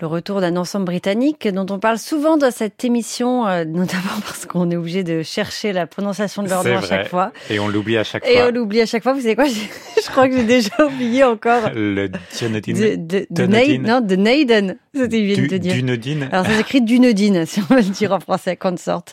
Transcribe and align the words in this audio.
le 0.00 0.06
retour 0.06 0.40
d'un 0.40 0.56
ensemble 0.56 0.84
britannique 0.86 1.48
dont 1.48 1.66
on 1.70 1.78
parle 1.78 1.98
souvent 1.98 2.36
dans 2.36 2.50
cette 2.50 2.84
émission, 2.84 3.46
euh, 3.46 3.64
notamment 3.66 4.20
parce 4.24 4.46
qu'on 4.46 4.70
est 4.70 4.76
obligé 4.76 5.04
de 5.04 5.22
chercher 5.22 5.72
la 5.72 5.86
prononciation 5.86 6.42
de 6.42 6.48
leur 6.48 6.64
nom 6.64 6.76
à 6.78 6.82
chaque 6.82 7.08
fois. 7.08 7.32
Et 7.50 7.58
on 7.58 7.68
l'oublie 7.68 7.96
à 7.96 8.04
chaque 8.04 8.26
Et 8.26 8.36
fois. 8.38 8.46
on 8.48 8.50
l'oublie 8.52 8.80
à 8.80 8.86
chaque 8.86 9.02
fois. 9.02 9.12
Vous 9.14 9.20
savez 9.20 9.36
quoi 9.36 9.46
Je 10.04 10.10
crois 10.10 10.28
que 10.28 10.36
j'ai 10.36 10.44
déjà 10.44 10.70
oublié 10.86 11.24
encore. 11.24 11.70
Le 11.74 12.08
Dunedin. 12.38 12.96
De, 12.96 13.76
non, 13.78 14.00
de 14.00 14.16
Naden. 14.16 14.76
C'était 14.94 15.22
bien 15.22 15.34
Du- 15.36 15.48
de 15.48 15.56
dire. 15.58 15.74
Dunedin. 15.74 16.28
Alors 16.32 16.46
ça 16.46 16.54
s'écrit 16.56 16.80
Dunedin, 16.80 17.44
si 17.46 17.60
on 17.60 17.74
veut 17.74 17.80
le 17.82 17.90
dire 17.90 18.12
en 18.12 18.20
français, 18.20 18.56
consort. 18.56 19.04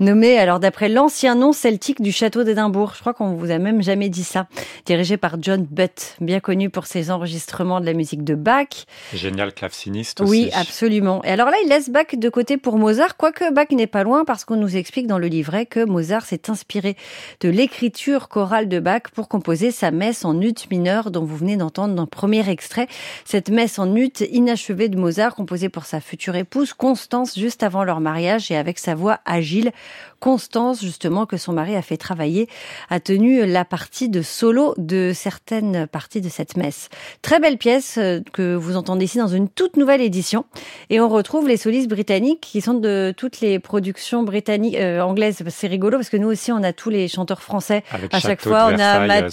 Nommé 0.00 0.38
alors 0.38 0.60
d'après 0.60 0.88
l'ancien 0.88 1.34
nom 1.34 1.52
celtique 1.52 2.00
du 2.00 2.12
château 2.12 2.44
d'Édimbourg. 2.44 2.92
Je 2.94 3.00
crois 3.00 3.12
qu'on 3.14 3.34
vous 3.34 3.50
a 3.50 3.58
même 3.58 3.82
jamais 3.82 4.08
dit 4.08 4.24
ça. 4.24 4.46
Dirigé 4.86 5.16
par 5.16 5.36
John 5.42 5.66
Butt, 5.68 6.16
bien 6.20 6.40
connu 6.40 6.70
pour 6.70 6.86
ses 6.86 7.10
enregistrements 7.10 7.80
de 7.80 7.86
la 7.86 7.92
musique 7.92 8.24
de 8.24 8.34
Bach. 8.34 8.86
Génial 9.14 9.52
claveciniste 9.52 10.20
aussi. 10.20 10.30
Oui, 10.30 10.50
absolument. 10.54 11.22
Et 11.24 11.28
alors 11.30 11.50
là, 11.50 11.56
il 11.64 11.68
laisse 11.68 11.90
Bach 11.90 12.06
de 12.16 12.28
côté 12.28 12.56
pour 12.56 12.78
Mozart, 12.78 13.16
quoique 13.16 13.52
Bach 13.52 13.70
n'est 13.72 13.86
pas 13.86 14.04
loin 14.04 14.24
parce 14.24 14.44
qu'on 14.44 14.56
nous 14.56 14.76
explique 14.76 15.06
dans 15.06 15.18
le 15.18 15.26
livret 15.26 15.66
que 15.66 15.84
Mozart 15.84 16.24
s'est 16.24 16.48
inspiré 16.50 16.96
de 17.40 17.48
l'écriture 17.48 18.28
chorale 18.28 18.68
de 18.68 18.80
Bach 18.80 19.02
pour 19.14 19.28
composer 19.28 19.70
sa 19.70 19.90
messe 19.90 20.24
en 20.24 20.35
ut 20.40 20.54
mineur 20.70 21.10
dont 21.10 21.24
vous 21.24 21.36
venez 21.36 21.56
d'entendre 21.56 21.94
dans 21.94 22.02
le 22.02 22.08
premier 22.08 22.48
extrait. 22.48 22.88
Cette 23.24 23.50
messe 23.50 23.78
en 23.78 23.94
ut 23.94 24.12
inachevée 24.30 24.88
de 24.88 24.96
Mozart 24.96 25.34
composée 25.34 25.68
pour 25.68 25.84
sa 25.84 26.00
future 26.00 26.36
épouse 26.36 26.72
Constance 26.72 27.38
juste 27.38 27.62
avant 27.62 27.84
leur 27.84 28.00
mariage 28.00 28.50
et 28.50 28.56
avec 28.56 28.78
sa 28.78 28.94
voix 28.94 29.20
agile. 29.24 29.72
Constance, 30.20 30.80
justement, 30.80 31.26
que 31.26 31.36
son 31.36 31.52
mari 31.52 31.76
a 31.76 31.82
fait 31.82 31.98
travailler, 31.98 32.48
a 32.88 33.00
tenu 33.00 33.44
la 33.44 33.64
partie 33.64 34.08
de 34.08 34.22
solo 34.22 34.74
de 34.78 35.12
certaines 35.14 35.86
parties 35.86 36.20
de 36.20 36.28
cette 36.28 36.56
messe. 36.56 36.88
Très 37.20 37.38
belle 37.38 37.58
pièce 37.58 37.98
euh, 37.98 38.20
que 38.32 38.54
vous 38.54 38.76
entendez 38.76 39.04
ici 39.04 39.18
dans 39.18 39.28
une 39.28 39.48
toute 39.48 39.76
nouvelle 39.76 40.00
édition. 40.00 40.46
Et 40.88 41.00
on 41.00 41.08
retrouve 41.08 41.48
les 41.48 41.58
solistes 41.58 41.88
britanniques 41.88 42.40
qui 42.40 42.60
sont 42.60 42.74
de 42.74 43.12
toutes 43.16 43.40
les 43.40 43.58
productions 43.58 44.22
britanniques, 44.22 44.76
euh, 44.76 45.00
anglaises. 45.00 45.42
C'est 45.48 45.66
rigolo 45.66 45.98
parce 45.98 46.08
que 46.08 46.16
nous 46.16 46.28
aussi, 46.28 46.50
on 46.50 46.62
a 46.62 46.72
tous 46.72 46.90
les 46.90 47.08
chanteurs 47.08 47.42
français. 47.42 47.84
Avec 47.90 48.14
À 48.14 48.20
chaque 48.20 48.42
fois, 48.42 48.68
on 48.72 48.78
a 48.78 49.00
euh, 49.00 49.28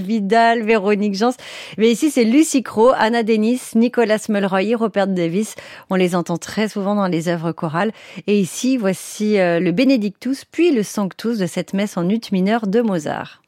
Vidal, 0.00 0.62
Véronique 0.62 1.14
Jans. 1.14 1.34
Mais 1.78 1.90
ici, 1.90 2.10
c'est 2.10 2.24
Lucy 2.24 2.62
Crowe, 2.62 2.92
Anna 2.96 3.22
Dennis, 3.22 3.60
Nicolas 3.74 4.24
Mulroy, 4.28 4.74
Robert 4.74 5.08
Davis. 5.08 5.54
On 5.90 5.94
les 5.94 6.14
entend 6.14 6.36
très 6.36 6.68
souvent 6.68 6.94
dans 6.94 7.06
les 7.06 7.28
œuvres 7.28 7.52
chorales. 7.52 7.92
Et 8.26 8.38
ici, 8.38 8.76
voici 8.76 9.38
euh, 9.38 9.60
le 9.60 9.72
Benedictus, 9.72 10.44
puis 10.44 10.72
le 10.72 10.82
Sanctus 10.82 11.38
de 11.38 11.46
cette 11.46 11.74
messe 11.74 11.96
en 11.96 12.08
ut 12.08 12.20
mineur 12.32 12.66
de 12.66 12.80
Mozart. 12.80 13.42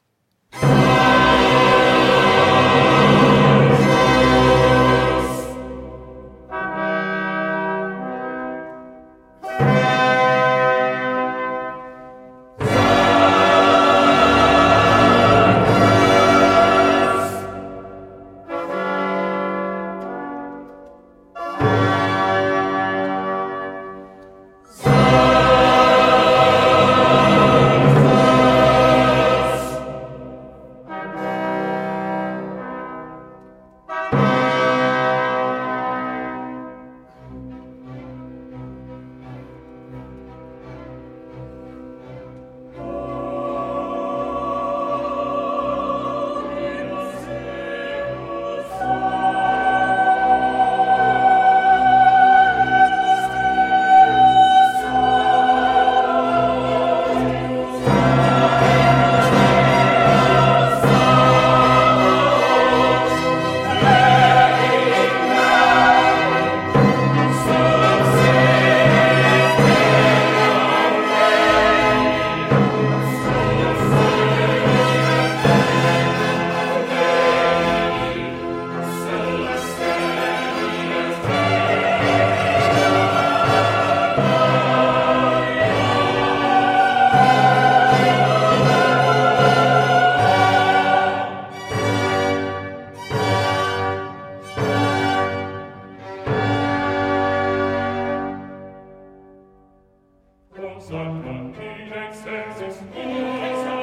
sondern 100.87 101.53
in 101.55 101.91
excelsis 101.91 102.77
in 102.93 103.09
excelsis. 103.09 103.74